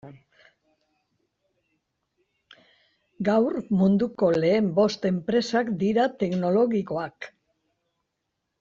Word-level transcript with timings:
Gaur 3.29 3.59
munduko 3.81 4.31
lehen 4.39 4.73
bost 4.81 5.07
enpresak 5.13 5.73
dira 5.85 6.07
teknologikoak. 6.25 7.33